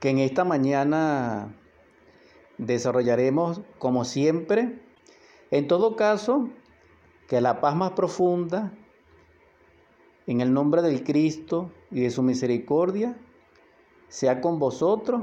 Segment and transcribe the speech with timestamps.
[0.00, 1.54] que en esta mañana
[2.58, 4.80] desarrollaremos como siempre.
[5.50, 6.50] En todo caso,
[7.28, 8.72] que la paz más profunda,
[10.26, 13.16] en el nombre del Cristo y de su misericordia,
[14.08, 15.22] sea con vosotros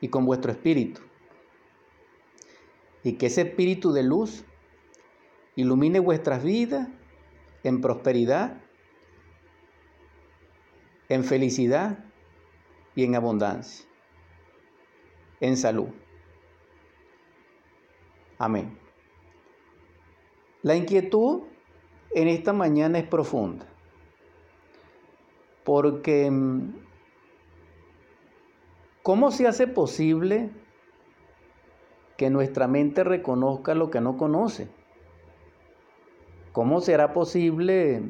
[0.00, 1.00] y con vuestro espíritu.
[3.02, 4.44] Y que ese espíritu de luz
[5.56, 6.88] ilumine vuestras vidas
[7.64, 8.60] en prosperidad,
[11.08, 12.04] en felicidad
[12.94, 13.87] y en abundancia,
[15.40, 15.88] en salud.
[18.38, 18.78] Amén.
[20.62, 21.42] La inquietud
[22.10, 23.66] en esta mañana es profunda,
[25.64, 26.74] porque mm,
[29.02, 30.50] ¿cómo se hace posible
[32.16, 34.68] que nuestra mente reconozca lo que no conoce?
[36.52, 38.02] ¿Cómo será posible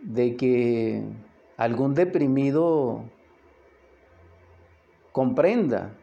[0.00, 1.04] de que
[1.56, 3.04] algún deprimido
[5.12, 5.94] comprenda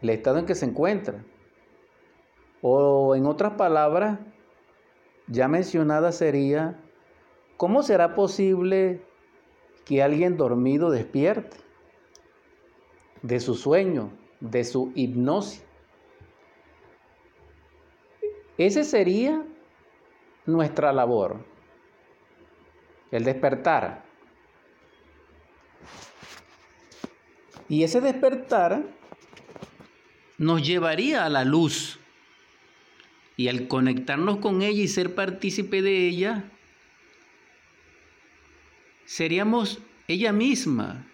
[0.00, 1.24] el estado en que se encuentra?
[2.60, 4.18] O en otras palabras,
[5.26, 6.80] ya mencionada sería,
[7.56, 9.02] ¿cómo será posible
[9.84, 11.56] que alguien dormido despierte
[13.22, 15.64] de su sueño, de su hipnosis?
[18.58, 19.44] Ese sería
[20.46, 21.38] nuestra labor,
[23.10, 24.04] el despertar.
[27.72, 28.84] Y ese despertar
[30.36, 31.98] nos llevaría a la luz.
[33.38, 36.44] Y al conectarnos con ella y ser partícipe de ella,
[39.06, 41.06] seríamos ella misma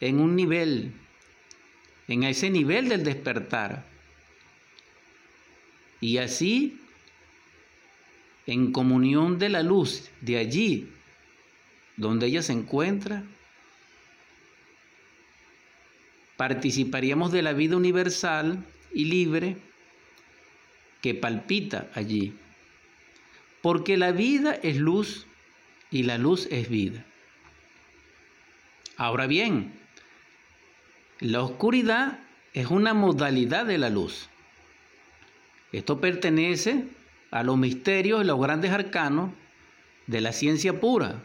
[0.00, 0.94] en un nivel,
[2.08, 3.86] en ese nivel del despertar.
[6.00, 6.80] Y así
[8.48, 10.90] en comunión de la luz de allí
[11.96, 13.22] donde ella se encuentra,
[16.42, 19.58] participaríamos de la vida universal y libre
[21.00, 22.34] que palpita allí.
[23.60, 25.28] Porque la vida es luz
[25.92, 27.04] y la luz es vida.
[28.96, 29.72] Ahora bien,
[31.20, 32.18] la oscuridad
[32.54, 34.28] es una modalidad de la luz.
[35.70, 36.86] Esto pertenece
[37.30, 39.30] a los misterios y los grandes arcanos
[40.08, 41.22] de la ciencia pura,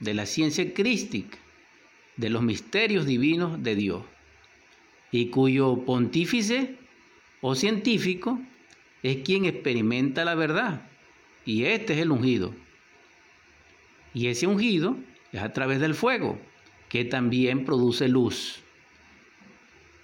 [0.00, 1.38] de la ciencia crística,
[2.18, 4.04] de los misterios divinos de Dios,
[5.12, 6.76] y cuyo pontífice
[7.40, 8.40] o científico
[9.02, 10.82] es quien experimenta la verdad,
[11.44, 12.54] y este es el ungido.
[14.12, 14.96] Y ese ungido
[15.32, 16.38] es a través del fuego,
[16.88, 18.60] que también produce luz.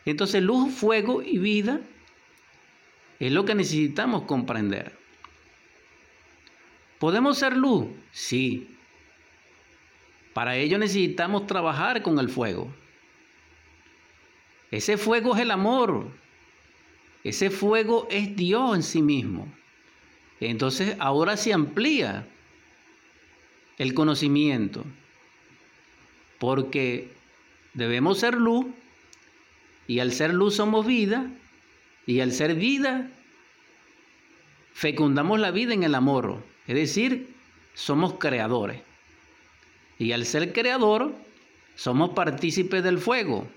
[0.04, 1.80] Entonces luz, fuego y vida
[3.18, 4.96] es lo que necesitamos comprender.
[6.98, 7.86] ¿Podemos ser luz?
[8.12, 8.70] Sí.
[10.32, 12.72] Para ello necesitamos trabajar con el fuego.
[14.70, 16.08] Ese fuego es el amor.
[17.24, 19.48] Ese fuego es Dios en sí mismo.
[20.40, 22.26] Entonces ahora se amplía
[23.78, 24.84] el conocimiento.
[26.38, 27.10] Porque
[27.74, 28.66] debemos ser luz
[29.86, 31.30] y al ser luz somos vida
[32.06, 33.10] y al ser vida
[34.72, 36.42] fecundamos la vida en el amor.
[36.66, 37.34] Es decir,
[37.74, 38.82] somos creadores.
[39.98, 41.14] Y al ser creador,
[41.74, 43.48] somos partícipes del fuego.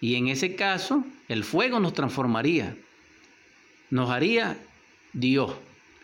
[0.00, 2.76] Y en ese caso, el fuego nos transformaría.
[3.90, 4.58] Nos haría
[5.12, 5.52] Dios.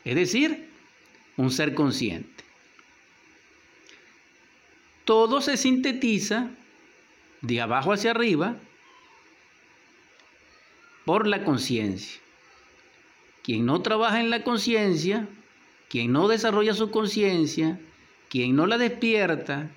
[0.04, 0.68] Es decir,
[1.36, 2.44] un ser consciente.
[5.04, 6.50] Todo se sintetiza
[7.40, 8.56] de abajo hacia arriba
[11.04, 12.20] por la conciencia.
[13.42, 15.28] Quien no trabaja en la conciencia
[15.88, 17.78] quien no desarrolla su conciencia,
[18.28, 19.70] quien no la despierta,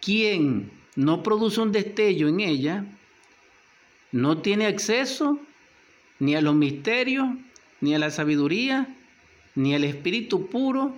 [0.00, 2.84] quien no produce un destello en ella,
[4.14, 5.40] no tiene acceso
[6.20, 7.30] ni a los misterios,
[7.80, 8.86] ni a la sabiduría,
[9.56, 10.94] ni al espíritu puro,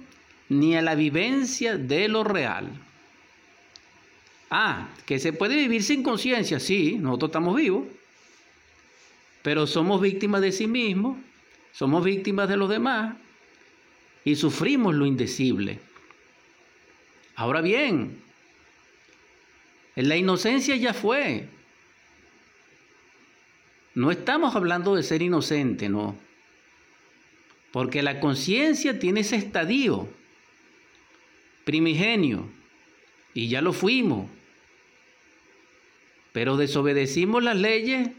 [0.51, 2.71] ni a la vivencia de lo real.
[4.51, 7.87] Ah, que se puede vivir sin conciencia, sí, nosotros estamos vivos,
[9.41, 11.17] pero somos víctimas de sí mismos,
[11.73, 13.17] somos víctimas de los demás,
[14.27, 15.79] y sufrimos lo indecible.
[17.35, 18.21] Ahora bien,
[19.95, 21.56] la inocencia ya fue.
[23.97, 26.15] No estamos hablando de ser inocente, no.
[27.73, 30.07] Porque la conciencia tiene ese estadio
[31.65, 32.47] primigenio
[33.33, 34.29] y ya lo fuimos.
[36.33, 38.11] Pero desobedecimos las leyes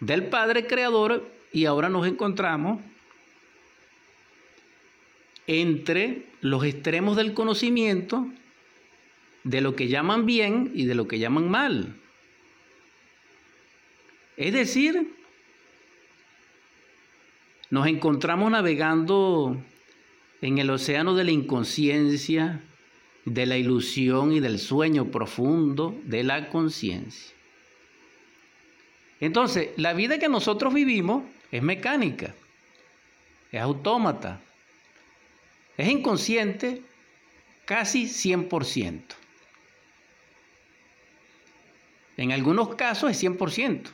[0.00, 2.80] del Padre Creador y ahora nos encontramos
[5.46, 8.26] entre los extremos del conocimiento
[9.42, 12.00] de lo que llaman bien y de lo que llaman mal.
[14.36, 15.14] Es decir,
[17.70, 19.56] nos encontramos navegando
[20.40, 22.60] en el océano de la inconsciencia,
[23.24, 27.34] de la ilusión y del sueño profundo de la conciencia.
[29.20, 32.34] Entonces, la vida que nosotros vivimos es mecánica,
[33.50, 34.40] es autómata,
[35.76, 36.82] es inconsciente
[37.64, 39.00] casi 100%.
[42.16, 43.88] En algunos casos es 100%,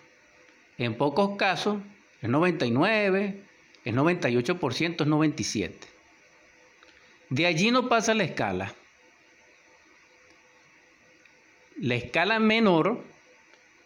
[0.81, 1.79] en pocos casos
[2.23, 3.43] es 99,
[3.85, 5.73] es 98%, es 97%.
[7.29, 8.75] De allí no pasa la escala.
[11.77, 13.05] La escala menor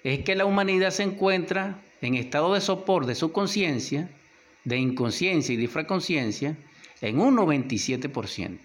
[0.04, 4.08] es que la humanidad se encuentra en estado de sopor de su conciencia,
[4.62, 6.56] de inconsciencia y de infraconciencia,
[7.00, 8.58] en un 97%.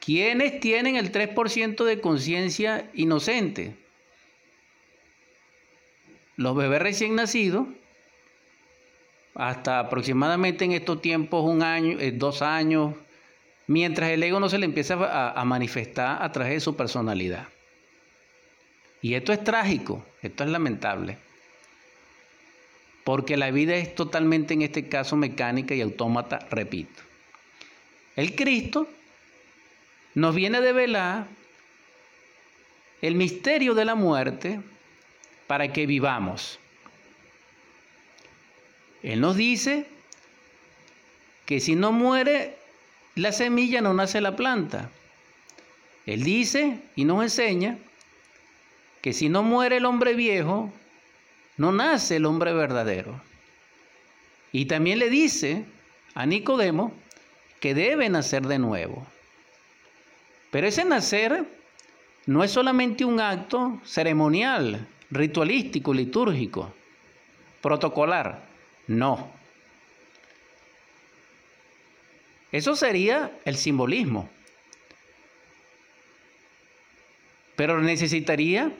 [0.00, 3.83] ¿Quiénes tienen el 3% de conciencia inocente?
[6.36, 7.66] Los bebés recién nacidos,
[9.34, 12.94] hasta aproximadamente en estos tiempos un año, eh, dos años,
[13.66, 17.48] mientras el ego no se le empieza a, a manifestar a través de su personalidad.
[19.02, 21.18] Y esto es trágico, esto es lamentable
[23.04, 27.02] porque la vida es totalmente en este caso mecánica y autómata, repito.
[28.16, 28.88] El Cristo
[30.14, 31.26] nos viene a develar
[33.02, 34.60] el misterio de la muerte
[35.46, 36.58] para que vivamos.
[39.02, 39.86] Él nos dice
[41.46, 42.56] que si no muere
[43.14, 44.90] la semilla no nace la planta.
[46.06, 47.78] Él dice y nos enseña
[49.00, 50.72] que si no muere el hombre viejo,
[51.56, 53.20] no nace el hombre verdadero.
[54.50, 55.64] Y también le dice
[56.14, 56.92] a Nicodemo
[57.60, 59.06] que debe nacer de nuevo.
[60.50, 61.44] Pero ese nacer
[62.26, 66.74] no es solamente un acto ceremonial, ritualístico, litúrgico,
[67.60, 68.42] protocolar.
[68.86, 69.30] No.
[72.52, 74.28] Eso sería el simbolismo.
[77.56, 78.72] Pero necesitaría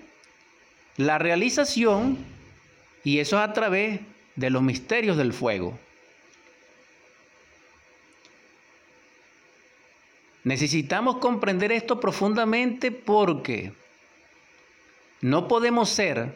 [0.97, 2.19] la realización
[3.03, 4.01] y eso es a través
[4.37, 5.79] de los misterios del fuego.
[10.45, 13.73] Necesitamos comprender esto profundamente porque
[15.25, 16.35] no podemos ser,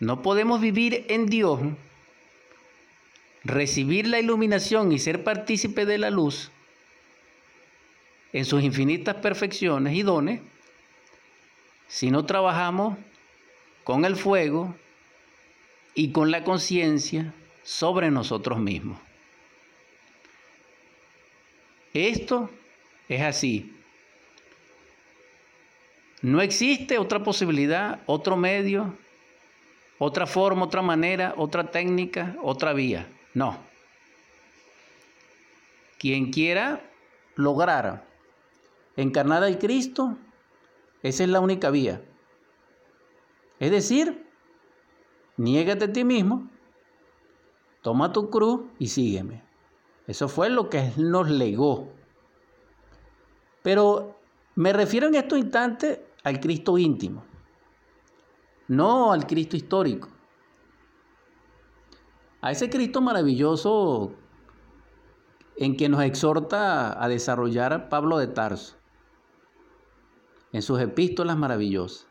[0.00, 1.60] no podemos vivir en Dios,
[3.44, 6.50] recibir la iluminación y ser partícipe de la luz
[8.32, 10.40] en sus infinitas perfecciones y dones
[11.86, 12.98] si no trabajamos
[13.84, 14.74] con el fuego
[15.94, 17.32] y con la conciencia
[17.62, 18.98] sobre nosotros mismos.
[21.94, 22.50] Esto
[23.08, 23.77] es así.
[26.22, 28.96] No existe otra posibilidad, otro medio,
[29.98, 33.08] otra forma, otra manera, otra técnica, otra vía.
[33.34, 33.56] No.
[35.98, 36.80] Quien quiera
[37.36, 38.04] lograr
[38.96, 40.16] encarnar al Cristo,
[41.02, 42.02] esa es la única vía.
[43.60, 44.26] Es decir,
[45.36, 46.48] niégate a ti mismo,
[47.82, 49.42] toma tu cruz y sígueme.
[50.08, 51.92] Eso fue lo que Él nos legó.
[53.62, 54.16] Pero
[54.54, 57.24] me refiero en estos instantes al Cristo íntimo,
[58.68, 60.08] no al Cristo histórico.
[62.40, 64.14] A ese Cristo maravilloso
[65.56, 68.76] en que nos exhorta a desarrollar Pablo de Tarso
[70.52, 72.06] en sus epístolas maravillosas.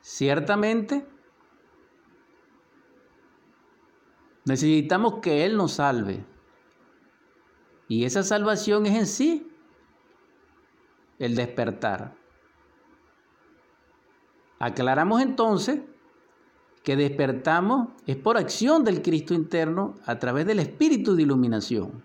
[0.00, 1.06] Ciertamente,
[4.44, 6.24] necesitamos que Él nos salve.
[7.88, 9.55] Y esa salvación es en sí
[11.18, 12.14] el despertar.
[14.58, 15.80] Aclaramos entonces
[16.82, 22.04] que despertamos es por acción del Cristo interno a través del espíritu de iluminación.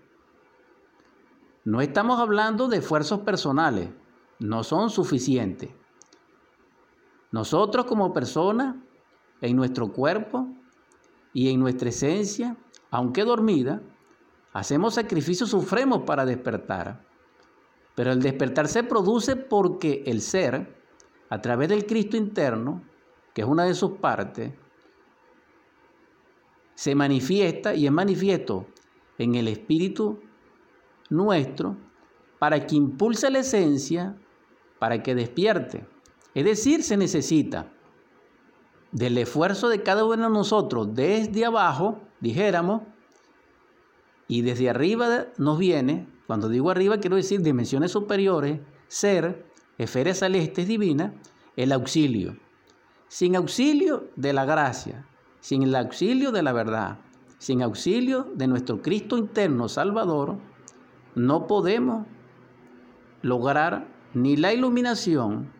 [1.63, 3.89] No estamos hablando de esfuerzos personales,
[4.39, 5.69] no son suficientes.
[7.31, 8.75] Nosotros como personas,
[9.41, 10.47] en nuestro cuerpo
[11.33, 12.57] y en nuestra esencia,
[12.89, 13.81] aunque dormida,
[14.53, 17.05] hacemos sacrificios, sufremos para despertar.
[18.01, 20.75] Pero el despertar se produce porque el ser,
[21.29, 22.81] a través del Cristo interno,
[23.31, 24.53] que es una de sus partes,
[26.73, 28.65] se manifiesta y es manifiesto
[29.19, 30.19] en el espíritu
[31.11, 31.77] nuestro
[32.39, 34.17] para que impulse la esencia,
[34.79, 35.85] para que despierte.
[36.33, 37.71] Es decir, se necesita
[38.91, 42.81] del esfuerzo de cada uno de nosotros desde abajo, dijéramos,
[44.31, 49.45] y desde arriba nos viene, cuando digo arriba quiero decir dimensiones superiores, ser,
[49.77, 51.11] esferas celestes divinas,
[51.57, 52.37] el auxilio.
[53.09, 55.05] sin auxilio de la gracia,
[55.41, 56.99] sin el auxilio de la verdad,
[57.39, 60.37] sin auxilio de nuestro Cristo interno Salvador,
[61.13, 62.07] no podemos
[63.23, 65.51] lograr ni la iluminación,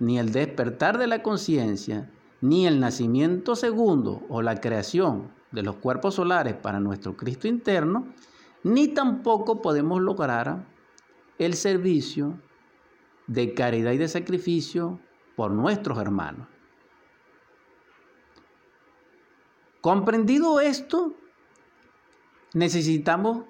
[0.00, 2.10] ni el despertar de la conciencia,
[2.42, 8.08] ni el nacimiento segundo o la creación de los cuerpos solares para nuestro Cristo interno,
[8.62, 10.66] ni tampoco podemos lograr
[11.38, 12.38] el servicio
[13.26, 14.98] de caridad y de sacrificio
[15.36, 16.48] por nuestros hermanos.
[19.80, 21.14] Comprendido esto,
[22.52, 23.44] necesitamos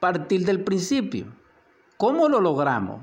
[0.00, 1.26] partir del principio.
[1.96, 3.02] ¿Cómo lo logramos?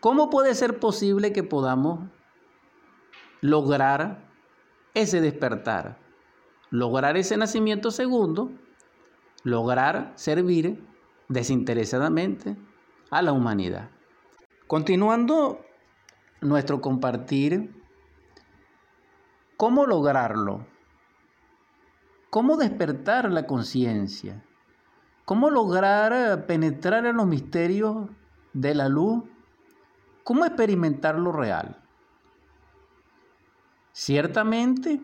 [0.00, 2.00] ¿Cómo puede ser posible que podamos
[3.40, 4.30] lograr
[4.94, 6.05] ese despertar?
[6.70, 8.50] Lograr ese nacimiento segundo,
[9.44, 10.84] lograr servir
[11.28, 12.56] desinteresadamente
[13.10, 13.90] a la humanidad.
[14.66, 15.64] Continuando
[16.40, 17.72] nuestro compartir,
[19.56, 20.66] ¿cómo lograrlo?
[22.30, 24.44] ¿Cómo despertar la conciencia?
[25.24, 28.08] ¿Cómo lograr penetrar en los misterios
[28.52, 29.24] de la luz?
[30.24, 31.80] ¿Cómo experimentar lo real?
[33.92, 35.00] Ciertamente,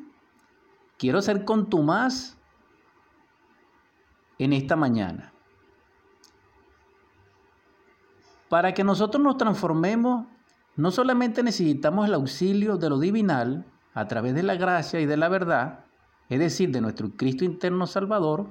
[1.02, 2.36] quiero ser contumaz
[4.38, 5.32] en esta mañana.
[8.48, 10.28] Para que nosotros nos transformemos,
[10.76, 15.16] no solamente necesitamos el auxilio de lo divinal a través de la gracia y de
[15.16, 15.86] la verdad,
[16.28, 18.46] es decir, de nuestro Cristo interno Salvador,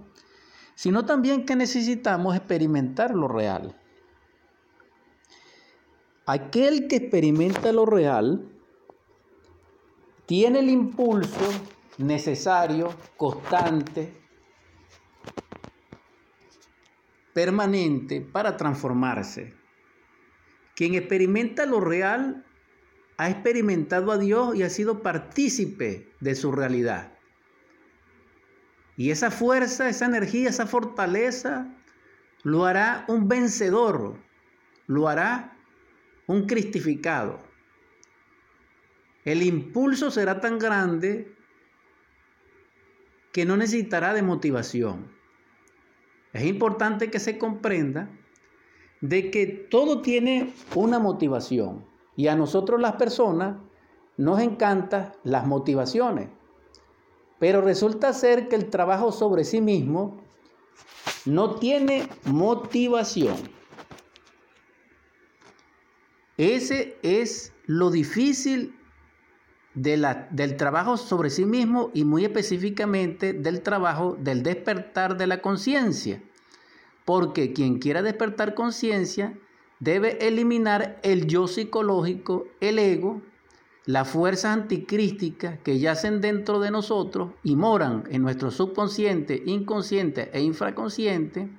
[0.75, 3.77] sino también que necesitamos experimentar lo real.
[6.25, 8.46] Aquel que experimenta lo real
[10.25, 11.46] tiene el impulso
[11.98, 14.13] necesario, constante,
[17.33, 19.53] permanente para transformarse.
[20.75, 22.45] Quien experimenta lo real
[23.17, 27.13] ha experimentado a Dios y ha sido partícipe de su realidad.
[28.98, 31.74] Y esa fuerza, esa energía, esa fortaleza
[32.43, 34.17] lo hará un vencedor,
[34.88, 35.57] lo hará
[36.27, 37.39] un cristificado.
[39.24, 41.36] El impulso será tan grande
[43.33, 45.11] que no necesitará de motivación.
[46.33, 48.09] Es importante que se comprenda
[49.01, 51.85] de que todo tiene una motivación
[52.15, 53.57] y a nosotros las personas
[54.17, 56.29] nos encantan las motivaciones.
[57.39, 60.21] Pero resulta ser que el trabajo sobre sí mismo
[61.25, 63.38] no tiene motivación.
[66.38, 68.75] Ese es lo difícil
[69.73, 76.21] del trabajo sobre sí mismo y muy específicamente del trabajo del despertar de la conciencia.
[77.05, 79.33] Porque quien quiera despertar conciencia
[79.79, 83.21] debe eliminar el yo psicológico, el ego,
[83.85, 90.41] las fuerzas anticrísticas que yacen dentro de nosotros y moran en nuestro subconsciente, inconsciente e
[90.41, 91.49] infraconsciente,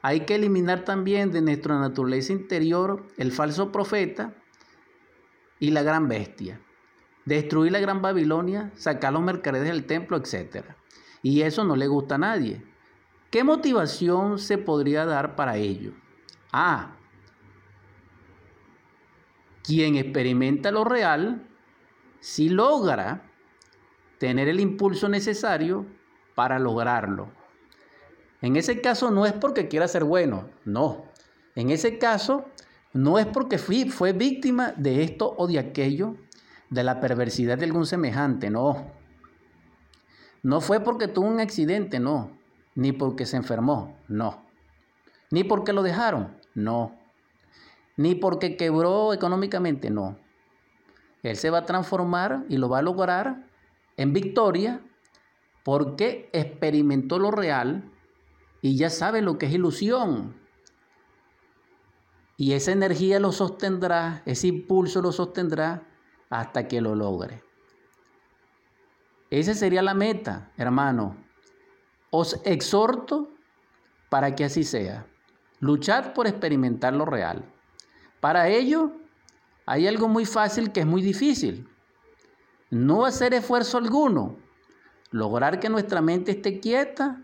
[0.00, 4.32] hay que eliminar también de nuestra naturaleza interior el falso profeta
[5.60, 6.60] y la gran bestia.
[7.28, 10.64] Destruir la gran Babilonia, sacar los mercaderes del templo, etc.
[11.22, 12.64] Y eso no le gusta a nadie.
[13.30, 15.92] ¿Qué motivación se podría dar para ello?
[16.54, 16.96] Ah,
[19.62, 21.46] quien experimenta lo real,
[22.20, 23.30] si logra
[24.16, 25.84] tener el impulso necesario
[26.34, 27.30] para lograrlo.
[28.40, 31.04] En ese caso no es porque quiera ser bueno, no.
[31.56, 32.46] En ese caso
[32.94, 36.16] no es porque fue víctima de esto o de aquello,
[36.70, 38.90] de la perversidad de algún semejante, no.
[40.42, 42.38] No fue porque tuvo un accidente, no
[42.78, 44.46] ni porque se enfermó, no.
[45.32, 46.96] Ni porque lo dejaron, no.
[47.96, 50.16] Ni porque quebró económicamente, no.
[51.24, 53.48] Él se va a transformar y lo va a lograr
[53.96, 54.80] en victoria
[55.64, 57.90] porque experimentó lo real
[58.62, 60.36] y ya sabe lo que es ilusión.
[62.36, 65.82] Y esa energía lo sostendrá, ese impulso lo sostendrá
[66.30, 67.42] hasta que lo logre.
[69.30, 71.16] Esa sería la meta, hermano.
[72.10, 73.28] Os exhorto
[74.08, 75.06] para que así sea.
[75.60, 77.44] Luchad por experimentar lo real.
[78.20, 78.92] Para ello,
[79.66, 81.68] hay algo muy fácil que es muy difícil.
[82.70, 84.36] No hacer esfuerzo alguno.
[85.10, 87.22] Lograr que nuestra mente esté quieta,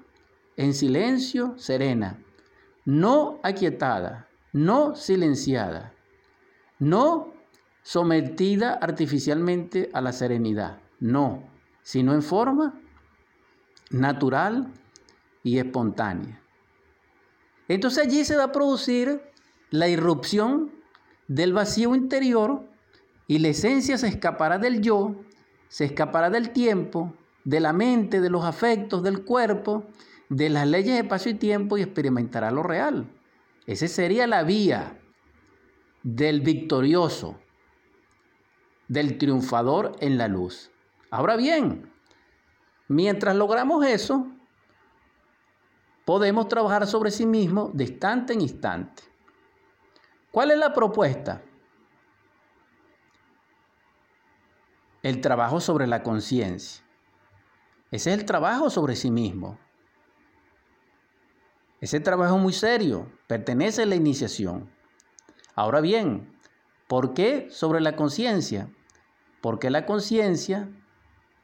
[0.56, 2.18] en silencio, serena.
[2.84, 5.94] No aquietada, no silenciada.
[6.78, 7.33] No
[7.84, 10.80] sometida artificialmente a la serenidad.
[10.98, 11.44] No,
[11.82, 12.80] sino en forma
[13.90, 14.72] natural
[15.42, 16.42] y espontánea.
[17.68, 19.20] Entonces allí se va a producir
[19.70, 20.72] la irrupción
[21.28, 22.68] del vacío interior
[23.26, 25.16] Y la esencia se escapará del yo,
[25.68, 27.14] se escapará del tiempo,
[27.44, 29.86] de la mente, de los afectos, del cuerpo,
[30.28, 33.10] de las leyes de espacio y tiempo y experimentará lo real.
[33.66, 35.00] Esa sería la vía
[36.02, 37.40] del victorioso,
[38.88, 40.70] del triunfador en la luz.
[41.10, 41.92] Ahora bien,
[42.88, 44.26] mientras logramos eso,
[46.04, 49.02] podemos trabajar sobre sí mismo de instante en instante.
[50.30, 51.42] ¿Cuál es la propuesta?
[55.02, 56.84] El trabajo sobre la conciencia.
[57.90, 59.58] Ese es el trabajo sobre sí mismo.
[61.80, 64.70] Ese trabajo es muy serio, pertenece a la iniciación.
[65.54, 66.33] Ahora bien,
[66.94, 68.68] ¿por qué sobre la conciencia?
[69.40, 70.68] Porque la conciencia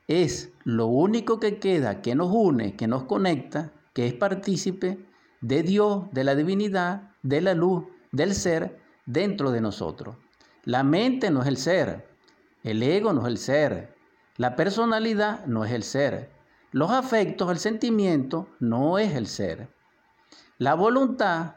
[0.06, 5.04] es lo único que queda, que nos une, que nos conecta, que es partícipe
[5.40, 10.14] de Dios, de la divinidad, de la luz, del ser dentro de nosotros.
[10.62, 12.06] La mente no es el ser,
[12.62, 13.96] el ego no es el ser,
[14.36, 16.30] la personalidad no es el ser,
[16.70, 19.68] los afectos, el sentimiento no es el ser.
[20.58, 21.56] La voluntad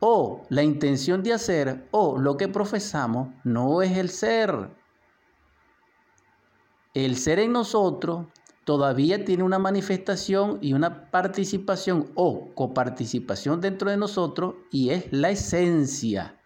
[0.00, 4.70] o la intención de hacer o lo que profesamos no es el ser.
[6.94, 8.26] El ser en nosotros
[8.64, 15.30] todavía tiene una manifestación y una participación o coparticipación dentro de nosotros y es la
[15.30, 16.40] esencia,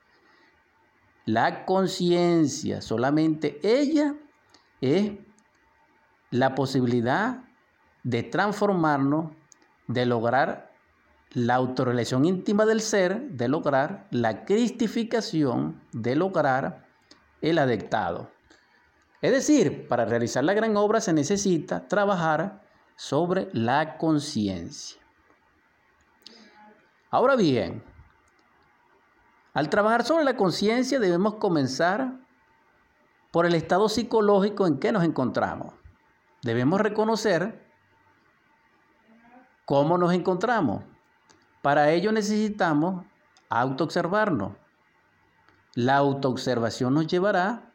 [1.24, 2.82] la conciencia.
[2.82, 4.16] Solamente ella
[4.80, 5.12] es
[6.30, 7.44] la posibilidad
[8.02, 9.32] de transformarnos,
[9.86, 10.63] de lograr
[11.34, 16.86] la autorrelación íntima del ser, de lograr la cristificación, de lograr
[17.42, 18.30] el adectado.
[19.20, 22.62] Es decir, para realizar la gran obra se necesita trabajar
[22.96, 25.00] sobre la conciencia.
[27.10, 27.82] Ahora bien,
[29.52, 32.20] al trabajar sobre la conciencia debemos comenzar
[33.30, 35.74] por el estado psicológico en que nos encontramos.
[36.42, 37.64] Debemos reconocer
[39.64, 40.84] ¿Cómo nos encontramos?
[41.64, 43.06] Para ello necesitamos
[43.48, 44.52] autoobservarnos.
[45.74, 47.72] La autoobservación nos llevará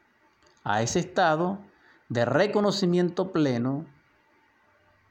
[0.64, 1.58] a ese estado
[2.08, 3.88] de reconocimiento pleno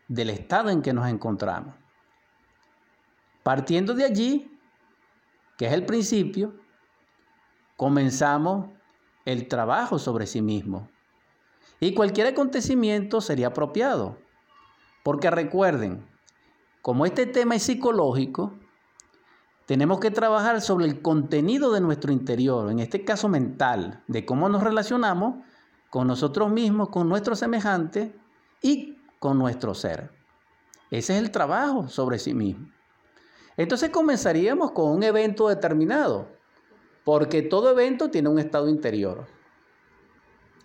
[0.06, 1.74] del estado en que nos encontramos.
[3.42, 4.56] Partiendo de allí,
[5.56, 6.54] que es el principio,
[7.76, 8.68] comenzamos
[9.24, 10.88] el trabajo sobre sí mismo.
[11.80, 14.18] Y cualquier acontecimiento sería apropiado.
[15.02, 16.06] Porque recuerden,
[16.80, 18.54] como este tema es psicológico,
[19.68, 24.48] tenemos que trabajar sobre el contenido de nuestro interior, en este caso mental, de cómo
[24.48, 25.44] nos relacionamos
[25.90, 28.12] con nosotros mismos, con nuestros semejantes
[28.62, 30.10] y con nuestro ser.
[30.90, 32.66] Ese es el trabajo sobre sí mismo.
[33.58, 36.30] Entonces comenzaríamos con un evento determinado,
[37.04, 39.26] porque todo evento tiene un estado interior.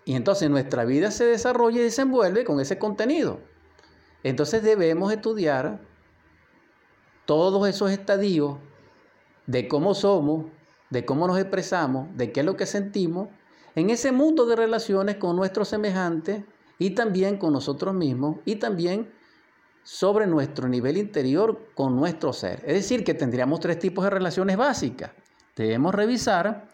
[0.06, 3.42] Y entonces nuestra vida se desarrolla y desenvuelve con ese contenido.
[4.24, 5.82] Entonces debemos estudiar
[7.26, 8.60] todos esos estadios
[9.48, 10.46] de cómo somos,
[10.90, 13.30] de cómo nos expresamos, de qué es lo que sentimos,
[13.76, 16.44] en ese mundo de relaciones con nuestros semejantes
[16.78, 19.12] y también con nosotros mismos y también
[19.84, 22.64] sobre nuestro nivel interior con nuestro ser.
[22.66, 25.12] Es decir, que tendríamos tres tipos de relaciones básicas.
[25.56, 26.68] Debemos revisar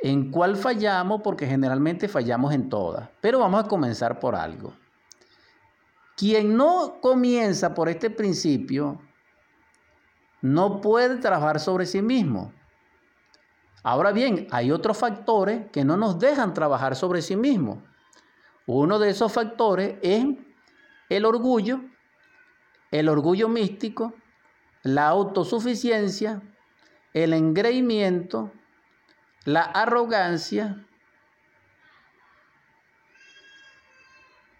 [0.00, 3.08] en cuál fallamos porque generalmente fallamos en todas.
[3.20, 4.72] Pero vamos a comenzar por algo.
[6.16, 9.00] Quien no comienza por este principio
[10.40, 12.52] no puede trabajar sobre sí mismo.
[13.82, 17.82] Ahora bien, hay otros factores que no nos dejan trabajar sobre sí mismo.
[18.66, 20.26] Uno de esos factores es
[21.08, 21.80] el orgullo,
[22.90, 24.14] el orgullo místico,
[24.82, 26.42] la autosuficiencia,
[27.14, 28.52] el engreimiento,
[29.44, 30.84] la arrogancia,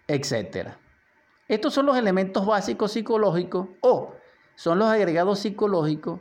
[0.07, 0.69] etc.
[1.47, 4.15] Estos son los elementos básicos psicológicos o
[4.59, 6.19] son los agregados psicológicos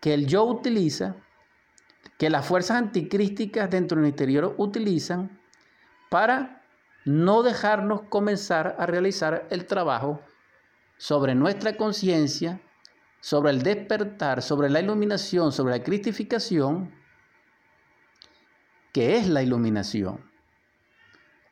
[0.00, 1.14] que el yo utiliza,
[2.18, 5.40] que las fuerzas anticrísticas dentro del interior utilizan
[6.10, 6.64] para
[7.04, 10.20] no dejarnos comenzar a realizar el trabajo
[10.96, 12.60] sobre nuestra conciencia,
[13.20, 16.92] sobre el despertar, sobre la iluminación, sobre la cristificación,
[18.92, 20.28] que es la iluminación.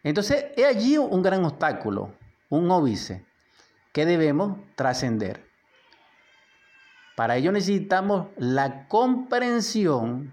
[0.03, 2.13] Entonces, es allí un gran obstáculo,
[2.49, 3.25] un óbice,
[3.93, 5.54] que debemos trascender.
[7.17, 10.33] Para ello necesitamos la comprensión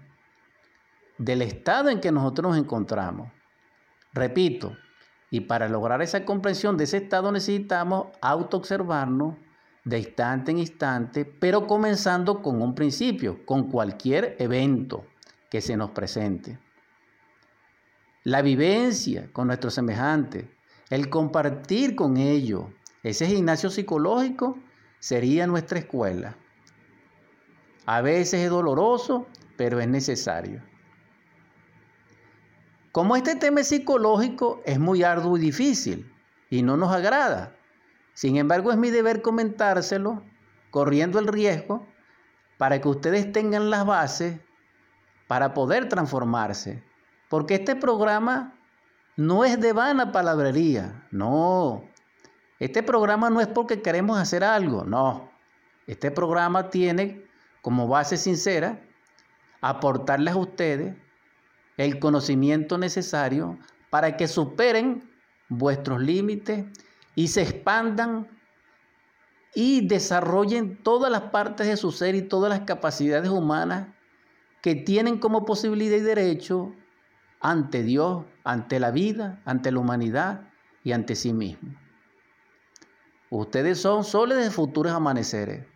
[1.18, 3.30] del estado en que nosotros nos encontramos.
[4.12, 4.76] Repito,
[5.30, 9.36] y para lograr esa comprensión de ese estado necesitamos autoobservarnos
[9.84, 15.06] de instante en instante, pero comenzando con un principio, con cualquier evento
[15.50, 16.58] que se nos presente.
[18.24, 20.44] la vivencia con nuestros semejantes,
[20.90, 22.66] el compartir con ellos.
[23.02, 24.58] Ese gimnasio psicológico
[25.00, 26.36] sería nuestra escuela.
[27.86, 30.62] A veces es doloroso, pero es necesario.
[32.92, 36.12] Como este tema psicológico es muy arduo y difícil
[36.50, 37.56] y no nos agrada,
[38.12, 40.22] sin embargo es mi deber comentárselo
[40.70, 41.86] corriendo el riesgo
[42.58, 44.38] para que ustedes tengan las bases
[45.26, 46.82] para poder transformarse.
[47.28, 48.54] Porque este programa
[49.16, 51.84] no es de vana palabrería, no.
[52.58, 55.30] Este programa no es porque queremos hacer algo, no.
[55.86, 57.24] Este programa tiene
[57.62, 58.82] como base sincera
[59.62, 60.96] aportarles a ustedes
[61.78, 65.10] el conocimiento necesario para que superen
[65.48, 66.66] vuestros límites
[67.14, 68.28] y se expandan
[69.54, 73.88] y desarrollen todas las partes de su ser y todas las capacidades humanas
[74.60, 76.72] que tienen como posibilidad y derecho
[77.40, 80.48] ante Dios, ante la vida, ante la humanidad
[80.84, 81.74] y ante sí mismo.
[83.30, 85.66] Ustedes son soles de futuros amaneceres.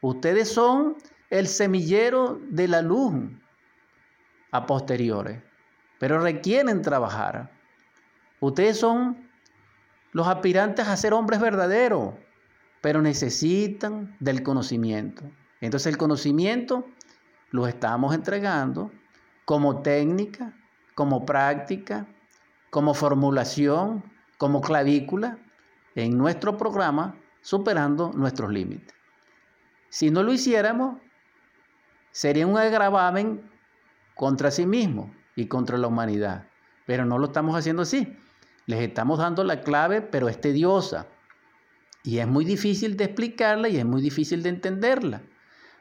[0.00, 0.96] Ustedes son
[1.28, 3.14] el semillero de la luz
[4.50, 5.42] a posteriores,
[5.98, 7.52] pero requieren trabajar.
[8.40, 9.28] Ustedes son
[10.12, 12.14] los aspirantes a ser hombres verdaderos,
[12.80, 15.24] pero necesitan del conocimiento.
[15.60, 16.86] Entonces el conocimiento
[17.50, 18.90] lo estamos entregando
[19.44, 20.54] como técnica,
[20.94, 22.06] como práctica,
[22.70, 24.02] como formulación,
[24.38, 25.38] como clavícula
[25.94, 28.99] en nuestro programa, superando nuestros límites.
[29.90, 30.98] Si no lo hiciéramos,
[32.12, 33.42] sería un agravamen
[34.14, 36.46] contra sí mismo y contra la humanidad.
[36.86, 38.16] Pero no lo estamos haciendo así.
[38.66, 41.08] Les estamos dando la clave, pero es tediosa.
[42.04, 45.22] Y es muy difícil de explicarla y es muy difícil de entenderla.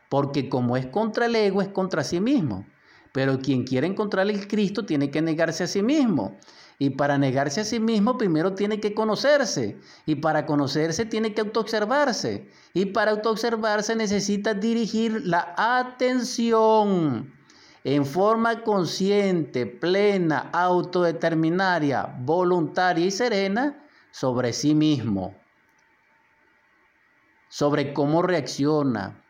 [0.10, 2.66] Porque como es contra el ego, es contra sí mismo.
[3.12, 6.38] Pero quien quiere encontrar el Cristo tiene que negarse a sí mismo.
[6.82, 9.78] Y para negarse a sí mismo primero tiene que conocerse.
[10.06, 12.50] Y para conocerse tiene que autoobservarse.
[12.74, 17.34] Y para autoobservarse necesita dirigir la atención
[17.84, 25.36] en forma consciente, plena, autodeterminaria, voluntaria y serena sobre sí mismo.
[27.50, 29.22] Sobre cómo reacciona,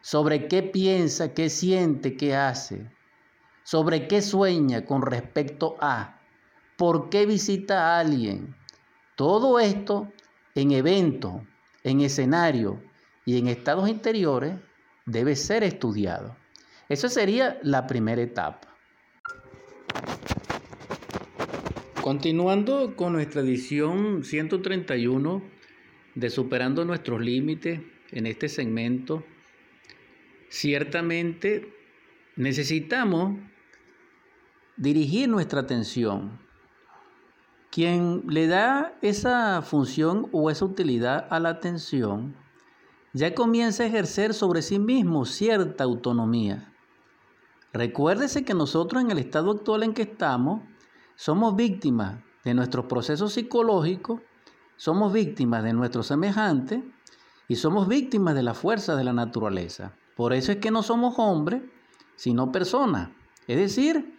[0.00, 2.88] sobre qué piensa, qué siente, qué hace,
[3.64, 6.13] sobre qué sueña con respecto a
[6.76, 8.54] por qué visita a alguien.
[9.16, 10.12] Todo esto
[10.54, 11.42] en eventos,
[11.82, 12.82] en escenario
[13.24, 14.56] y en estados interiores
[15.06, 16.36] debe ser estudiado.
[16.88, 18.68] Esa sería la primera etapa.
[22.00, 25.42] Continuando con nuestra edición 131
[26.14, 29.24] de Superando nuestros Límites en este segmento,
[30.50, 31.72] ciertamente
[32.36, 33.38] necesitamos
[34.76, 36.43] dirigir nuestra atención
[37.74, 42.36] quien le da esa función o esa utilidad a la atención
[43.12, 46.72] ya comienza a ejercer sobre sí mismo cierta autonomía.
[47.72, 50.62] Recuérdese que nosotros en el estado actual en que estamos
[51.16, 54.20] somos víctimas de nuestros procesos psicológicos,
[54.76, 56.80] somos víctimas de nuestros semejantes
[57.48, 59.96] y somos víctimas de la fuerza de la naturaleza.
[60.14, 61.60] Por eso es que no somos hombres,
[62.14, 63.10] sino personas,
[63.48, 64.16] es decir,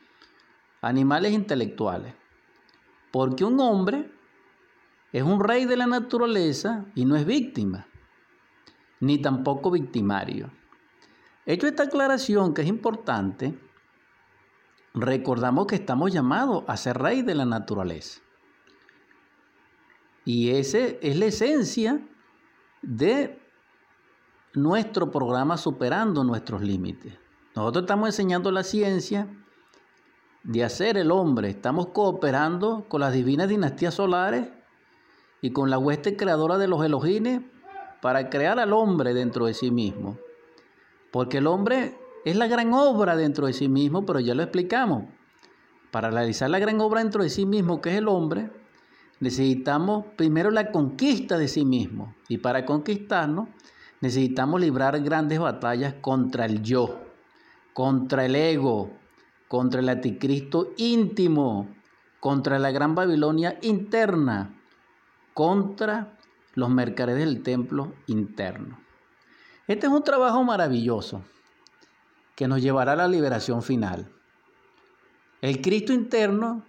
[0.81, 2.24] animales intelectuales.
[3.15, 4.11] Porque un hombre
[5.13, 7.87] es un rey de la naturaleza y no es víctima,
[8.99, 10.51] ni tampoco victimario.
[11.45, 13.57] Hecho esta aclaración que es importante,
[14.93, 18.19] recordamos que estamos llamados a ser rey de la naturaleza.
[20.25, 22.05] Y esa es la esencia
[22.81, 23.41] de
[24.55, 27.17] nuestro programa Superando nuestros límites.
[27.55, 29.29] Nosotros estamos enseñando la ciencia
[30.45, 31.49] de hacer el hombre.
[31.49, 34.47] Estamos cooperando con las divinas dinastías solares
[35.41, 37.41] y con la hueste creadora de los Elohines
[38.01, 40.17] para crear al hombre dentro de sí mismo.
[41.11, 45.05] Porque el hombre es la gran obra dentro de sí mismo, pero ya lo explicamos.
[45.91, 48.51] Para realizar la gran obra dentro de sí mismo, que es el hombre,
[49.19, 52.13] necesitamos primero la conquista de sí mismo.
[52.27, 53.49] Y para conquistarnos,
[54.01, 56.99] necesitamos librar grandes batallas contra el yo,
[57.73, 58.91] contra el ego,
[59.47, 61.69] contra el anticristo íntimo,
[62.19, 64.55] contra la gran Babilonia interna,
[65.33, 66.17] contra
[66.53, 68.79] los mercaderes del templo interno.
[69.67, 71.23] Este es un trabajo maravilloso
[72.35, 74.09] que nos llevará a la liberación final.
[75.41, 76.63] El Cristo interno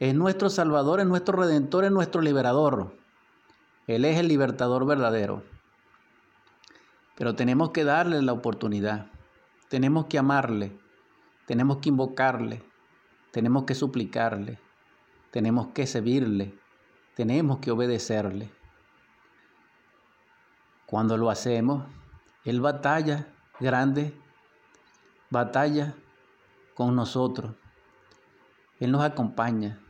[0.00, 2.96] es nuestro Salvador, es nuestro Redentor, es nuestro Liberador.
[3.86, 5.42] Él es el libertador verdadero.
[7.16, 9.06] Pero tenemos que darle la oportunidad,
[9.68, 10.78] tenemos que amarle,
[11.48, 12.62] tenemos que invocarle,
[13.30, 14.60] tenemos que suplicarle,
[15.30, 16.54] tenemos que servirle,
[17.14, 18.50] tenemos que obedecerle.
[20.84, 21.86] Cuando lo hacemos,
[22.44, 24.14] Él batalla grande,
[25.30, 25.94] batalla
[26.74, 27.54] con nosotros.
[28.78, 29.80] Él nos acompaña.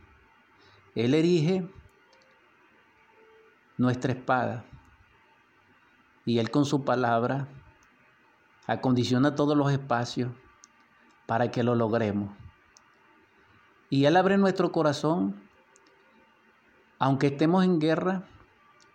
[0.95, 1.69] Él erige
[3.75, 4.63] nuestra espada.
[6.23, 7.49] Y Él con su palabra
[8.65, 10.31] acondiciona todos los espacios
[11.29, 12.31] para que lo logremos.
[13.91, 15.39] Y Él abre nuestro corazón,
[16.97, 18.23] aunque estemos en guerra,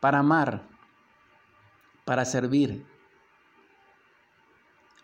[0.00, 0.62] para amar,
[2.04, 2.84] para servir,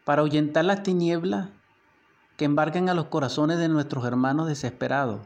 [0.03, 1.51] para ahuyentar las tinieblas
[2.37, 5.25] que embarcan a los corazones de nuestros hermanos desesperados.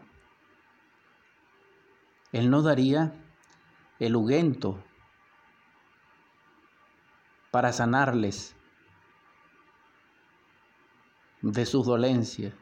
[2.33, 3.15] Él nos daría
[3.99, 4.79] el ungüento
[7.51, 8.54] para sanarles
[11.45, 12.55] de sus dolencias.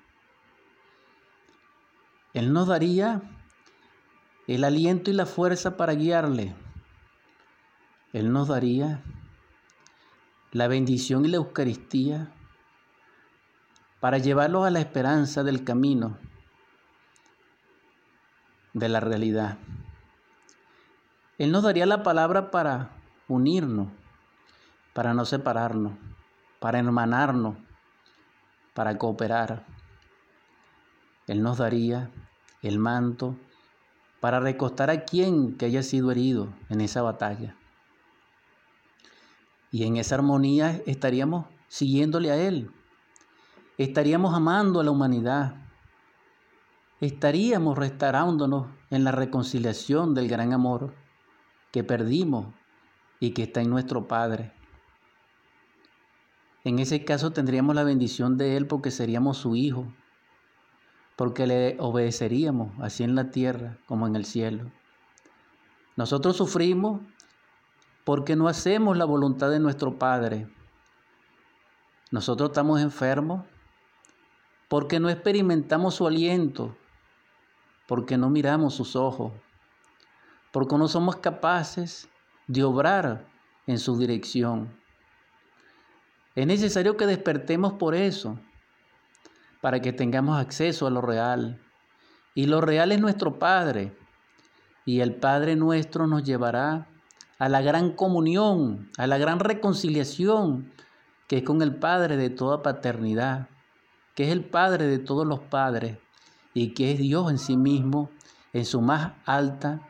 [2.34, 3.22] Él nos daría
[4.48, 6.54] el aliento y la fuerza para guiarle.
[8.12, 9.00] Él nos daría
[10.50, 12.32] la bendición y la Eucaristía
[14.00, 16.18] para llevarlos a la esperanza del camino,
[18.72, 19.58] de la realidad.
[21.38, 22.90] Él nos daría la palabra para
[23.28, 23.88] unirnos,
[24.92, 25.92] para no separarnos,
[26.58, 27.56] para hermanarnos,
[28.74, 29.64] para cooperar.
[31.26, 32.10] Él nos daría
[32.62, 33.36] el manto
[34.20, 37.56] para recostar a quien que haya sido herido en esa batalla.
[39.70, 42.70] Y en esa armonía estaríamos siguiéndole a Él.
[43.78, 45.54] Estaríamos amando a la humanidad.
[47.00, 50.94] Estaríamos restaurándonos en la reconciliación del gran amor
[51.72, 52.46] que perdimos
[53.18, 54.52] y que está en nuestro Padre.
[56.64, 59.92] En ese caso tendríamos la bendición de Él porque seríamos su Hijo,
[61.16, 64.70] porque le obedeceríamos así en la tierra como en el cielo.
[65.96, 67.00] Nosotros sufrimos
[68.04, 70.48] porque no hacemos la voluntad de nuestro Padre.
[72.10, 73.44] Nosotros estamos enfermos
[74.68, 76.76] porque no experimentamos su aliento,
[77.86, 79.32] porque no miramos sus ojos,
[80.50, 82.08] porque no somos capaces
[82.46, 83.26] de obrar
[83.66, 84.81] en su dirección.
[86.34, 88.38] Es necesario que despertemos por eso,
[89.60, 91.60] para que tengamos acceso a lo real.
[92.34, 93.96] Y lo real es nuestro Padre.
[94.84, 96.88] Y el Padre nuestro nos llevará
[97.38, 100.72] a la gran comunión, a la gran reconciliación
[101.32, 103.48] que es con el Padre de toda paternidad,
[104.14, 105.96] que es el Padre de todos los padres
[106.54, 108.10] y que es Dios en sí mismo
[108.52, 109.80] en su más alta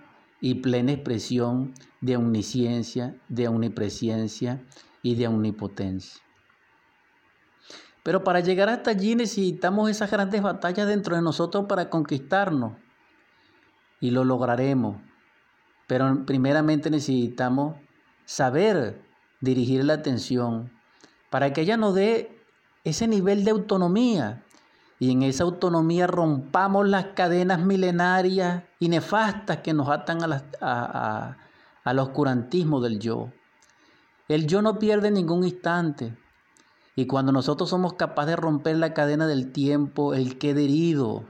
[0.40, 4.62] y plena expresión de omnisciencia, de omnipresencia
[5.02, 6.22] y de omnipotencia.
[8.02, 12.72] Pero para llegar hasta allí necesitamos esas grandes batallas dentro de nosotros para conquistarnos.
[14.00, 14.96] Y lo lograremos.
[15.86, 17.76] Pero primeramente necesitamos
[18.24, 19.02] saber
[19.40, 20.72] dirigir la atención
[21.30, 22.40] para que ella nos dé
[22.84, 24.44] ese nivel de autonomía
[24.98, 30.20] y en esa autonomía rompamos las cadenas milenarias y nefastas que nos atan
[30.60, 31.36] a
[31.84, 33.32] al oscurantismo del yo.
[34.28, 36.16] El yo no pierde ningún instante.
[36.94, 41.24] Y cuando nosotros somos capaces de romper la cadena del tiempo, el queda herido.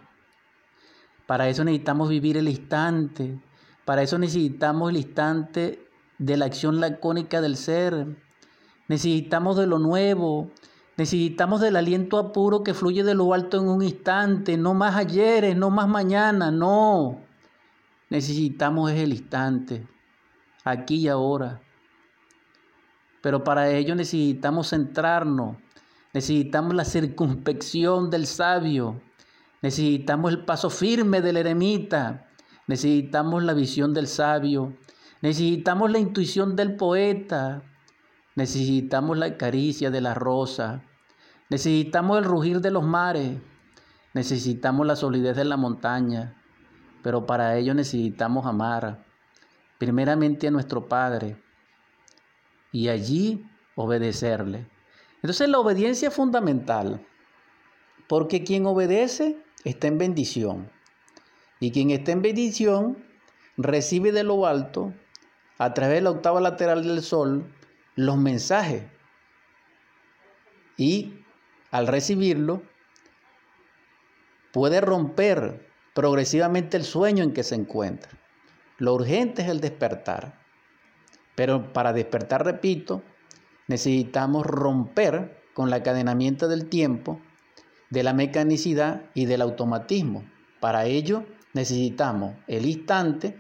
[1.27, 3.41] Para eso necesitamos vivir el instante.
[3.85, 5.87] Para eso necesitamos el instante
[6.19, 8.17] de la acción lacónica del ser.
[8.89, 10.51] Necesitamos de lo nuevo,
[10.97, 15.57] Necesitamos del aliento apuro que fluye de lo alto en un instante, no más ayer,
[15.57, 17.23] no más mañana, no.
[18.11, 19.89] Necesitamos el instante,
[20.65, 21.63] aquí y ahora.
[23.23, 25.57] Pero para ello necesitamos centrarnos,
[26.13, 29.01] necesitamos la circunspección del sabio,
[29.63, 32.29] necesitamos el paso firme del eremita,
[32.67, 34.77] necesitamos la visión del sabio,
[35.23, 37.63] necesitamos la intuición del poeta,
[38.35, 40.83] Necesitamos la caricia de la rosa.
[41.51, 43.39] Necesitamos el rugir de los mares.
[44.15, 46.41] Necesitamos la solidez de la montaña.
[47.03, 49.05] Pero para ello necesitamos amar
[49.79, 51.42] primeramente a nuestro Padre
[52.73, 54.67] y allí obedecerle.
[55.17, 57.07] Entonces la obediencia es fundamental,
[58.09, 60.71] porque quien obedece está en bendición.
[61.61, 63.05] Y quien está en bendición
[63.57, 64.93] recibe de lo alto,
[65.59, 67.47] a través de la octava lateral del sol,
[67.95, 68.85] los mensajes
[70.77, 71.25] y
[71.71, 72.63] al recibirlo
[74.53, 78.11] puede romper progresivamente el sueño en que se encuentra.
[78.79, 80.42] Lo urgente es el despertar.
[81.35, 83.03] Pero para despertar, repito,
[83.69, 87.21] necesitamos romper con la cadenamiento del tiempo
[87.91, 90.25] de la mecanicidad y del automatismo.
[90.61, 93.39] Para ello necesitamos el instante,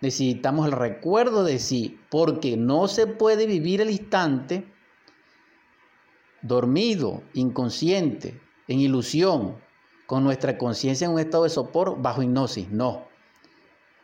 [0.00, 4.72] necesitamos el recuerdo de sí, porque no se puede vivir el instante
[6.40, 9.56] dormido, inconsciente, en ilusión,
[10.06, 12.70] con nuestra conciencia en un estado de sopor bajo hipnosis.
[12.70, 13.06] No.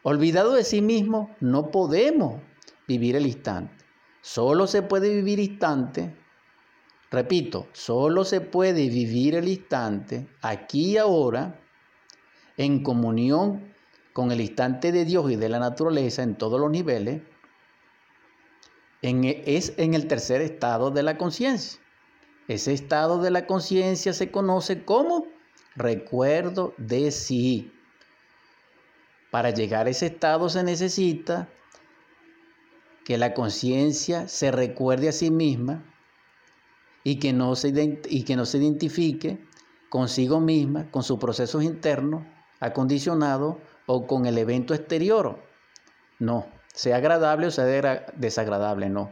[0.03, 2.43] Olvidado de sí mismo, no podemos
[2.93, 3.85] vivir el instante.
[4.21, 6.15] Solo se puede vivir instante,
[7.11, 11.61] repito, solo se puede vivir el instante aquí y ahora
[12.57, 13.73] en comunión
[14.13, 17.23] con el instante de Dios y de la naturaleza en todos los niveles,
[19.03, 21.81] e, es en el tercer estado de la conciencia.
[22.47, 25.27] Ese estado de la conciencia se conoce como
[25.75, 27.73] recuerdo de sí.
[29.31, 31.49] Para llegar a ese estado se necesita
[33.05, 35.85] que la conciencia se recuerde a sí misma
[37.05, 39.45] y que, no se identifique
[39.89, 42.25] consigo misma, con sus procesos internos,
[42.61, 45.43] acondicionados o con el evento exterior.
[46.19, 47.65] No, sea agradable o sea
[48.15, 49.11] desagradable, no.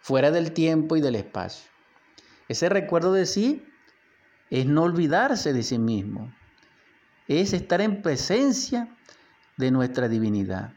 [0.00, 1.68] Fuera del tiempo y del espacio.
[2.48, 3.66] Ese recuerdo de sí
[4.50, 6.32] es no olvidarse de sí mismo,
[7.26, 8.96] es estar en presencia
[9.58, 10.72] de nuestra divinidad,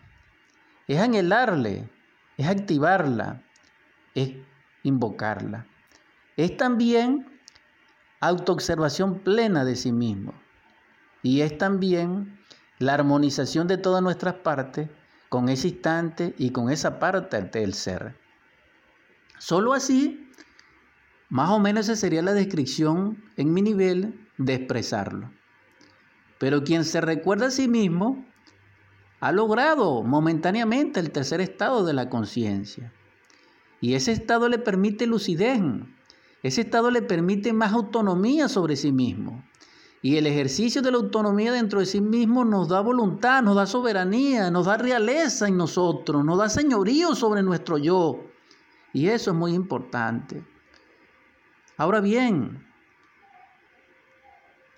[0.91, 1.89] es anhelarle,
[2.35, 3.41] es activarla,
[4.13, 4.31] es
[4.83, 5.65] invocarla.
[6.35, 7.27] Es también
[8.19, 10.33] autoobservación plena de sí mismo
[11.23, 12.37] y es también
[12.77, 14.89] la armonización de todas nuestras partes
[15.29, 18.17] con ese instante y con esa parte del ser.
[19.37, 20.29] Solo así
[21.29, 25.31] más o menos esa sería la descripción en mi nivel de expresarlo.
[26.37, 28.25] Pero quien se recuerda a sí mismo
[29.21, 32.91] ha logrado momentáneamente el tercer estado de la conciencia.
[33.79, 35.61] Y ese estado le permite lucidez,
[36.41, 39.43] ese estado le permite más autonomía sobre sí mismo.
[40.01, 43.67] Y el ejercicio de la autonomía dentro de sí mismo nos da voluntad, nos da
[43.67, 48.19] soberanía, nos da realeza en nosotros, nos da señorío sobre nuestro yo.
[48.91, 50.43] Y eso es muy importante.
[51.77, 52.65] Ahora bien,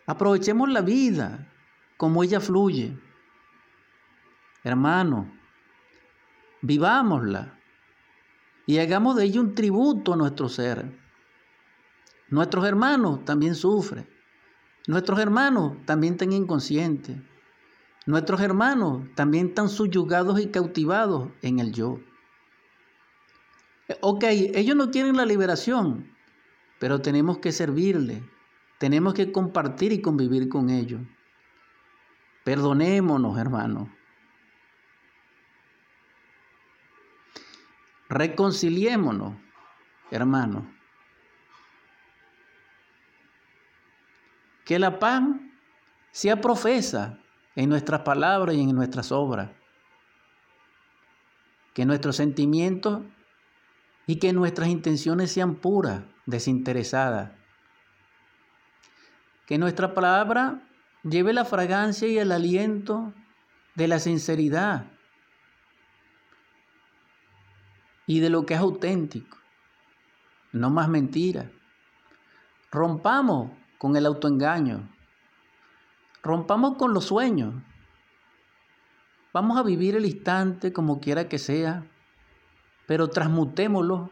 [0.05, 1.47] aprovechemos la vida
[1.95, 2.97] como ella fluye.
[4.63, 5.29] Hermano,
[6.61, 7.59] vivámosla
[8.65, 10.97] y hagamos de ella un tributo a nuestro ser.
[12.29, 14.07] Nuestros hermanos también sufren.
[14.87, 17.17] Nuestros hermanos también están inconscientes.
[18.05, 21.99] Nuestros hermanos también están subyugados y cautivados en el yo.
[24.01, 26.09] Ok, ellos no quieren la liberación,
[26.79, 28.23] pero tenemos que servirle,
[28.77, 31.01] tenemos que compartir y convivir con ellos.
[32.43, 33.89] Perdonémonos, hermanos.
[38.13, 39.33] Reconciliémonos,
[40.11, 40.65] hermanos.
[44.65, 45.23] Que la paz
[46.11, 47.17] sea profesa
[47.55, 49.49] en nuestras palabras y en nuestras obras.
[51.73, 53.01] Que nuestros sentimientos
[54.05, 57.35] y que nuestras intenciones sean puras desinteresada.
[59.47, 60.61] Que nuestra palabra
[61.01, 63.11] lleve la fragancia y el aliento
[63.73, 64.92] de la sinceridad
[68.05, 69.37] y de lo que es auténtico.
[70.51, 71.49] No más mentira.
[72.71, 74.89] Rompamos con el autoengaño.
[76.21, 77.53] Rompamos con los sueños.
[79.33, 81.85] Vamos a vivir el instante como quiera que sea,
[82.85, 84.11] pero transmutémoslo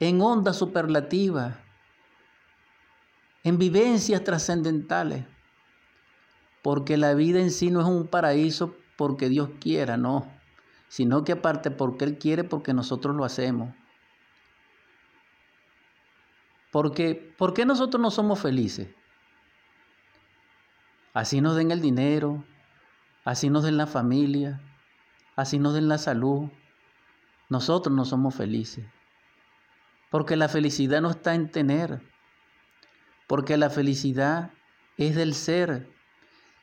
[0.00, 1.56] en ondas superlativas,
[3.44, 5.24] en vivencias trascendentales,
[6.62, 10.30] porque la vida en sí no es un paraíso porque Dios quiera, no,
[10.88, 13.74] sino que aparte porque Él quiere, porque nosotros lo hacemos.
[16.70, 18.88] Porque, ¿Por qué nosotros no somos felices?
[21.14, 22.44] Así nos den el dinero,
[23.24, 24.60] así nos den la familia,
[25.34, 26.50] así nos den la salud.
[27.48, 28.84] Nosotros no somos felices.
[30.10, 32.02] Porque la felicidad no está en tener,
[33.26, 34.50] porque la felicidad
[34.98, 35.88] es del ser.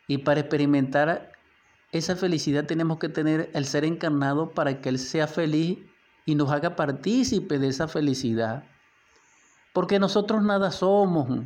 [0.07, 1.32] Y para experimentar
[1.93, 5.79] esa felicidad tenemos que tener el ser encarnado para que Él sea feliz
[6.25, 8.65] y nos haga partícipe de esa felicidad.
[9.71, 11.45] Porque nosotros nada somos.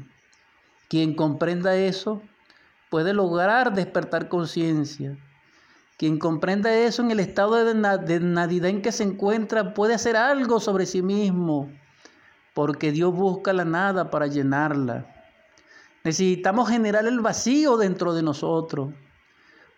[0.89, 2.21] Quien comprenda eso
[2.89, 5.17] puede lograr despertar conciencia.
[5.97, 10.59] Quien comprenda eso en el estado de, nadidad en que se encuentra puede hacer algo
[10.59, 11.69] sobre sí mismo
[12.57, 15.05] porque Dios busca la nada para llenarla.
[16.03, 18.95] Necesitamos generar el vacío dentro de nosotros,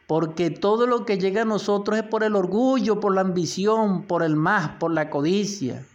[0.10, 4.24] porque todo lo que llega a nosotros es por el orgullo, por la ambición, por
[4.24, 5.86] el más, por la codicia.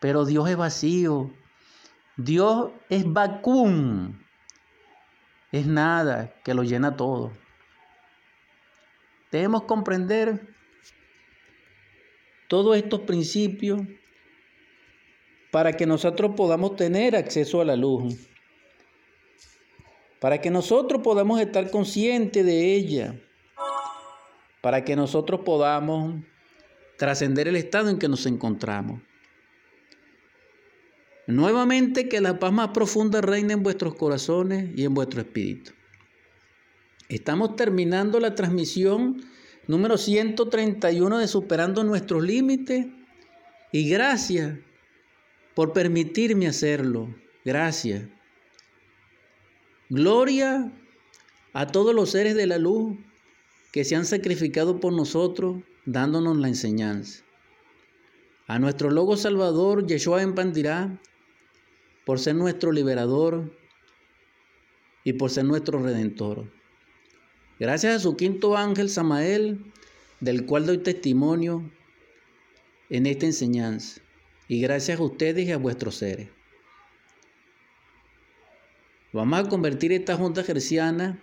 [0.00, 1.30] Pero Dios es vacío.
[2.16, 4.20] Dios es vacún,
[5.52, 7.30] es nada que lo llena todo.
[9.30, 10.52] Debemos comprender
[12.48, 13.80] todos estos principios
[15.52, 18.28] para que nosotros podamos tener acceso a la luz,
[20.20, 23.18] para que nosotros podamos estar conscientes de ella,
[24.60, 26.22] para que nosotros podamos
[26.98, 29.00] trascender el estado en que nos encontramos.
[31.26, 35.72] Nuevamente que la paz más profunda reine en vuestros corazones y en vuestro espíritu.
[37.08, 39.24] Estamos terminando la transmisión
[39.66, 42.86] número 131 de Superando nuestros límites
[43.72, 44.58] y gracias
[45.54, 47.14] por permitirme hacerlo.
[47.44, 48.02] Gracias.
[49.92, 50.72] Gloria
[51.52, 52.96] a todos los seres de la luz
[53.72, 57.24] que se han sacrificado por nosotros dándonos la enseñanza.
[58.46, 61.00] A nuestro Logo Salvador, Yeshua en Pandirá,
[62.06, 63.52] por ser nuestro liberador
[65.02, 66.52] y por ser nuestro redentor.
[67.58, 69.72] Gracias a su quinto ángel Samael,
[70.20, 71.68] del cual doy testimonio
[72.90, 74.00] en esta enseñanza.
[74.46, 76.28] Y gracias a ustedes y a vuestros seres.
[79.12, 81.18] Vamos a convertir esta junta gerciana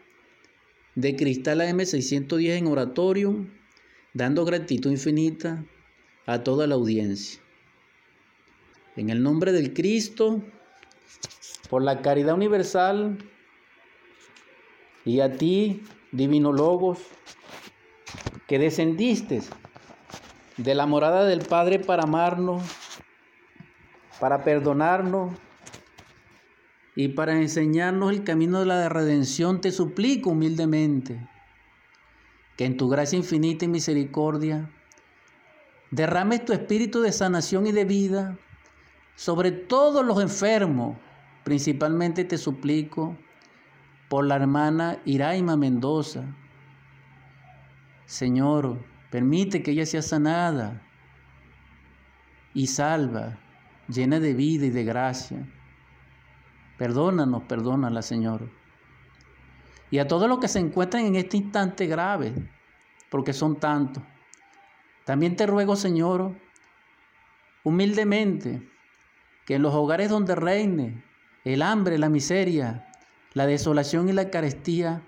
[0.95, 3.47] de cristal AM610 en oratorio,
[4.13, 5.63] dando gratitud infinita
[6.25, 7.39] a toda la audiencia.
[8.97, 10.43] En el nombre del Cristo,
[11.69, 13.19] por la caridad universal
[15.05, 15.81] y a ti,
[16.11, 16.99] divino Logos,
[18.47, 19.43] que descendiste
[20.57, 22.63] de la morada del Padre para amarnos,
[24.19, 25.46] para perdonarnos
[26.97, 31.29] y para enseñarnos el camino de la redención, te suplico humildemente
[32.55, 34.71] que en tu gracia infinita y misericordia
[35.91, 38.39] derrames tu espíritu de sanación y de vida
[39.15, 40.97] sobre todos los enfermos.
[41.43, 43.15] Principalmente te suplico
[44.09, 46.23] por la hermana Iraima Mendoza.
[48.07, 50.81] Señor, permite que ella sea sanada
[52.55, 53.37] y salva,
[53.87, 55.47] llena de vida y de gracia.
[56.77, 58.49] Perdónanos, perdónala, Señor.
[59.89, 62.33] Y a todos los que se encuentran en este instante grave,
[63.09, 64.03] porque son tantos.
[65.05, 66.35] También te ruego, Señor,
[67.63, 68.61] humildemente,
[69.45, 71.03] que en los hogares donde reine
[71.45, 72.87] el hambre, la miseria,
[73.33, 75.01] la desolación y la carestía,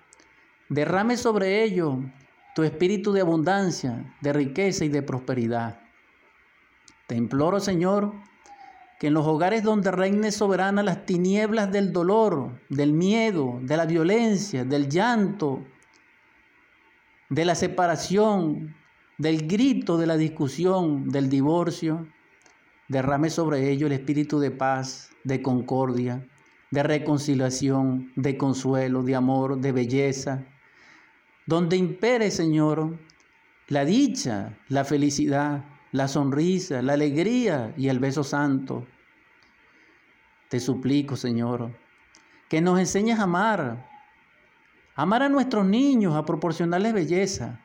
[0.70, 1.98] derrame sobre ellos
[2.56, 5.82] tu espíritu de abundancia, de riqueza y de prosperidad.
[7.08, 8.14] Te imploro, Señor,
[9.00, 13.86] que en los hogares donde reine soberana las tinieblas del dolor, del miedo, de la
[13.86, 15.66] violencia, del llanto,
[17.30, 18.76] de la separación,
[19.18, 22.08] del grito, de la discusión, del divorcio,
[22.90, 26.28] derrame sobre ello el espíritu de paz, de concordia,
[26.70, 30.46] de reconciliación, de consuelo, de amor, de belleza,
[31.46, 33.00] donde impere, Señor,
[33.70, 38.86] la dicha, la felicidad, la sonrisa, la alegría y el beso santo.
[40.50, 41.76] Te suplico, Señor,
[42.48, 43.88] que nos enseñes a amar,
[44.96, 47.60] amar a nuestros niños, a proporcionarles belleza,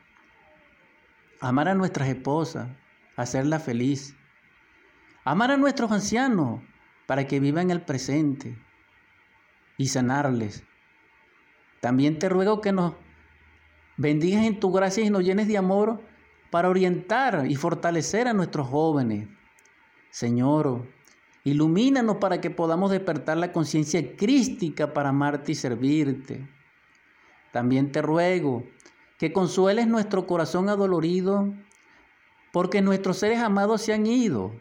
[1.40, 2.68] amar a nuestras esposas,
[3.16, 4.16] hacerlas feliz,
[5.24, 6.62] amar a nuestros ancianos
[7.06, 8.58] para que vivan el presente
[9.76, 10.64] y sanarles.
[11.80, 12.94] También te ruego que nos
[13.96, 16.02] bendigas en tu gracia y nos llenes de amor
[16.54, 19.26] para orientar y fortalecer a nuestros jóvenes.
[20.10, 20.86] Señor,
[21.42, 26.48] ilumínanos para que podamos despertar la conciencia crística para amarte y servirte.
[27.50, 28.62] También te ruego
[29.18, 31.52] que consueles nuestro corazón adolorido
[32.52, 34.54] porque nuestros seres amados se han ido.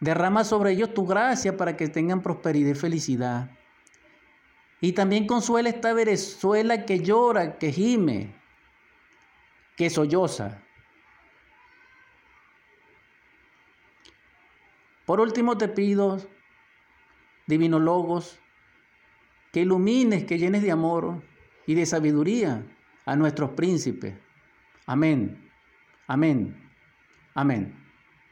[0.00, 3.50] Derrama sobre ellos tu gracia para que tengan prosperidad y felicidad.
[4.82, 8.37] Y también consuela esta Venezuela que llora, que gime,
[9.78, 10.60] que solloza.
[15.06, 16.20] Por último te pido,
[17.46, 18.40] divino Logos,
[19.52, 21.22] que ilumines, que llenes de amor
[21.64, 22.66] y de sabiduría
[23.06, 24.14] a nuestros príncipes.
[24.84, 25.48] Amén,
[26.08, 26.70] amén,
[27.34, 27.87] amén.